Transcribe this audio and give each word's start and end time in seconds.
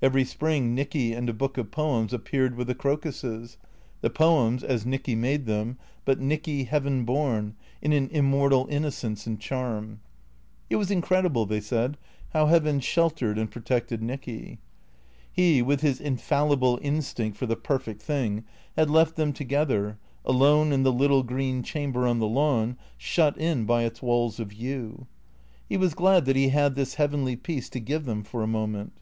Every 0.00 0.24
spring 0.24 0.74
Nicky 0.74 1.12
and 1.12 1.28
a 1.28 1.34
book 1.34 1.58
of 1.58 1.70
poems 1.70 2.14
ap 2.14 2.24
peared 2.24 2.54
with 2.56 2.68
the 2.68 2.74
crocuses; 2.74 3.58
the 4.00 4.08
poems 4.08 4.64
as 4.64 4.86
Nicky 4.86 5.14
made 5.14 5.44
them, 5.44 5.76
but 6.06 6.18
Nicky 6.18 6.64
heaven 6.64 7.04
born, 7.04 7.54
in 7.82 7.92
an 7.92 8.08
immortal 8.10 8.66
innocence 8.70 9.26
and 9.26 9.38
charm. 9.38 10.00
It 10.70 10.76
was 10.76 10.90
incredible, 10.90 11.44
they 11.44 11.60
said, 11.60 11.98
how 12.30 12.46
heaven 12.46 12.80
sheltered 12.80 13.36
and 13.36 13.50
pro 13.50 13.60
tected 13.60 14.00
Nicky. 14.00 14.58
He, 15.30 15.60
with 15.60 15.82
his 15.82 16.00
infallible 16.00 16.78
instinct 16.80 17.36
for 17.36 17.44
the 17.44 17.54
perfect 17.54 18.00
thing, 18.00 18.44
had 18.74 18.88
left 18.88 19.16
them 19.16 19.34
together, 19.34 19.98
alone 20.24 20.72
in 20.72 20.82
the 20.82 20.90
little 20.94 21.22
green 21.22 21.62
chamber 21.62 22.06
on 22.06 22.20
the 22.20 22.26
lawn, 22.26 22.78
shut 22.96 23.36
in 23.36 23.66
by 23.66 23.82
its 23.82 24.00
walls 24.00 24.40
of 24.40 24.50
yew. 24.50 25.06
He 25.68 25.76
was 25.76 25.92
glad 25.92 26.24
that 26.24 26.36
he 26.36 26.48
had 26.48 26.74
this 26.74 26.94
heavenly 26.94 27.36
peace 27.36 27.68
to 27.68 27.80
give 27.80 28.06
them 28.06 28.24
for 28.24 28.42
a 28.42 28.46
moment. 28.46 28.94